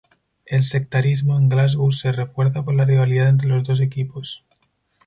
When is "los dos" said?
3.49-3.79